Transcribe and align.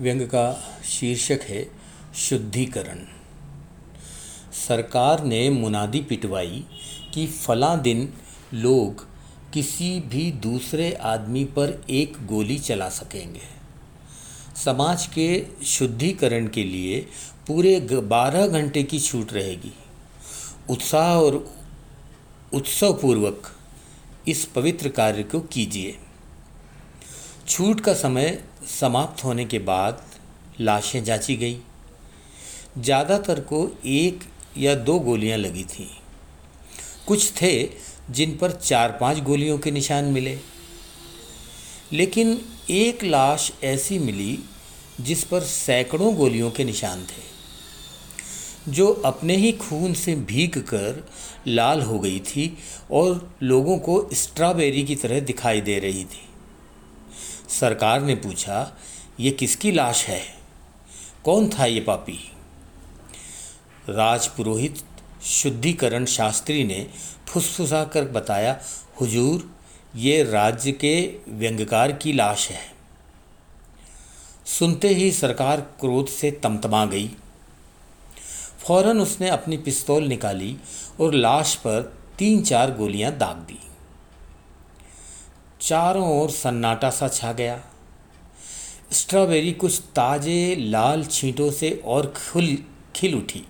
व्यंग 0.00 0.22
का 0.22 0.80
शीर्षक 0.84 1.40
है 1.42 1.66
शुद्धिकरण। 2.16 2.98
सरकार 4.68 5.24
ने 5.24 5.50
मुनादी 5.50 6.00
पिटवाई 6.00 6.64
कि 7.14 7.26
फला 7.26 7.76
दिन 7.76 8.12
लोग 8.54 9.06
किसी 9.52 10.00
भी 10.00 10.32
दूसरे 10.32 10.92
आदमी 10.92 11.44
पर 11.44 11.84
एक 11.90 12.26
गोली 12.26 12.58
चला 12.58 12.88
सकेंगे। 12.88 13.40
समाज 14.64 15.06
के 15.06 15.46
शुद्धिकरण 15.64 16.48
के 16.48 16.64
लिए 16.64 17.00
पूरे 17.46 17.80
बारह 17.90 18.46
घंटे 18.46 18.82
की 18.82 19.00
छूट 19.00 19.32
रहेगी। 19.32 19.72
उत्साह 20.70 21.16
और 21.16 21.54
उत्सवपूर्वक 22.52 23.42
इस 24.28 24.44
पवित्र 24.44 24.88
कार्य 24.88 25.22
को 25.22 25.40
कीजिए। 25.40 25.98
छूट 27.48 27.80
का 27.80 27.94
समय 27.94 28.44
समाप्त 28.70 29.24
होने 29.24 29.44
के 29.44 29.58
बाद 29.60 30.02
लाशें 30.60 31.02
जांची 31.04 31.36
गई। 31.36 31.58
ज़्यादातर 32.78 33.40
को 33.42 33.68
एक 33.86 34.24
या 34.58 34.74
दो 34.76 34.98
गोलियाँ 35.00 35.38
लगी 35.38 35.64
थीं। 35.64 35.86
कुछ 37.06 37.30
थे 37.32 37.52
जिन 38.10 38.36
पर 38.36 38.52
चार 38.52 38.96
पाँच 39.00 39.20
गोलियों 39.22 39.58
के 39.58 39.70
निशान 39.70 40.04
मिले। 40.04 40.38
लेकिन 41.92 42.38
एक 42.70 43.04
लाश 43.04 43.52
ऐसी 43.64 43.98
मिली 43.98 44.38
जिस 45.00 45.24
पर 45.24 45.40
सैकड़ों 45.42 46.14
गोलियों 46.16 46.50
के 46.50 46.64
निशान 46.64 47.02
थे, 47.02 47.22
जो 48.68 48.86
अपने 49.04 49.36
ही 49.36 49.52
खून 49.52 49.94
से 49.94 50.14
भीग 50.26 50.58
कर 50.64 51.02
लाल 51.46 51.82
हो 51.82 51.98
गई 51.98 52.20
थी 52.20 52.52
और 52.90 53.28
लोगों 53.42 53.78
को 53.78 54.08
स्ट्रॉबेरी 54.14 54.84
की 54.84 54.96
तरह 54.96 55.20
दिखाई 55.22 55.60
दे 55.60 55.78
रही 55.78 56.04
थी। 56.04 56.22
सरकार 57.60 58.02
ने 58.02 58.14
पूछा, 58.14 58.76
ये 59.20 59.30
किसकी 59.30 59.72
लाश 59.72 60.04
है? 60.04 60.22
कौन 61.24 61.48
था 61.48 61.66
ये 61.66 61.80
पापी? 61.80 62.32
राजपुरोहित 63.88 64.84
शुद्धिकरण 65.22 66.04
शास्त्री 66.04 66.64
ने 66.64 66.90
फुसफुसा 67.28 67.84
कर 67.84 68.04
बताया, 68.04 68.60
हुजूर, 69.00 69.54
ये 69.96 70.22
राज्य 70.22 70.72
के 70.72 71.16
व्यंगकार 71.28 71.92
की 71.92 72.12
लाश 72.12 72.48
है। 72.48 72.74
सुनते 74.46 74.88
ही 74.88 75.12
सरकार 75.12 75.60
क्रोध 75.60 76.06
से 76.06 76.30
तमतमा 76.30 76.86
गई। 76.86 77.08
फ़ौरन 78.66 79.00
उसने 79.00 79.28
अपनी 79.28 79.56
पिस्तौल 79.56 80.04
निकाली 80.04 80.56
और 81.00 81.14
लाश 81.14 81.54
पर 81.54 81.98
तीन 82.18 82.42
चार 82.42 82.74
गोलियाँ 82.74 83.12
दाग 83.12 83.36
दी। 83.36 83.63
चारों 85.64 86.08
ओर 86.20 86.30
सन्नाटा 86.30 86.88
सा 86.90 87.06
छा 87.08 87.32
गया। 87.32 87.60
स्ट्रॉबेरी 88.92 89.52
कुछ 89.52 89.78
ताजे 89.96 90.56
लाल 90.56 91.04
छींटों 91.04 91.50
से 91.50 91.70
और 91.84 92.06
खुल, 92.06 92.56
खिल 92.96 93.14
उठी। 93.14 93.42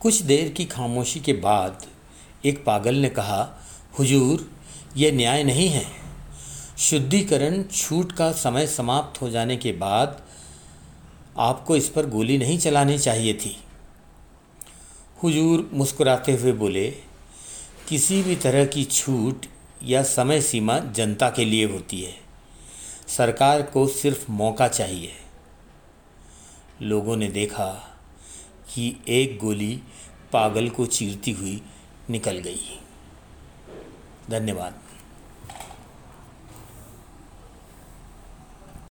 कुछ 0.00 0.20
देर 0.22 0.48
की 0.48 0.64
खामोशी 0.64 1.20
के 1.20 1.32
बाद 1.32 1.86
एक 2.44 2.64
पागल 2.64 2.94
ने 2.94 3.08
कहा, 3.08 3.40
हुजूर 3.98 4.50
यह 4.96 5.12
न्याय 5.12 5.44
नहीं 5.44 5.68
है। 5.68 5.84
शुद्धिकरण 6.78 7.62
छूट 7.62 8.12
का 8.12 8.30
समय 8.32 8.66
समाप्त 8.66 9.20
हो 9.22 9.30
जाने 9.30 9.56
के 9.56 9.72
बाद 9.72 10.22
आपको 11.38 11.76
इस 11.76 11.88
पर 11.88 12.06
गोली 12.06 12.36
नहीं 12.38 12.58
चलानी 12.58 12.98
चाहिए 12.98 13.34
थी। 13.34 13.56
हुजूर 15.22 15.68
मुस्कुराते 15.72 16.32
हुए 16.32 16.52
बोले, 16.52 16.90
किसी 17.88 18.22
भी 18.22 18.36
तरह 18.36 18.64
की 18.64 18.84
छूट 18.84 19.46
या 19.82 20.02
समय 20.02 20.40
सीमा 20.40 20.78
जनता 20.78 21.30
के 21.30 21.44
लिए 21.44 21.64
होती 21.64 22.00
है। 22.00 22.16
सरकार 23.08 23.62
को 23.62 23.86
सिर्फ़ 23.86 24.30
मौका 24.30 24.68
चाहिए। 24.68 25.12
लोगों 26.82 27.16
ने 27.16 27.28
देखा 27.28 27.98
कि 28.74 28.96
एक 29.08 29.38
गोली 29.38 29.82
पागल 30.32 30.68
को 30.68 30.86
चीरती 30.86 31.30
हुई 31.30 31.62
निकल 32.10 32.38
गई। 32.38 32.80
धन्यवाद। 34.30 34.74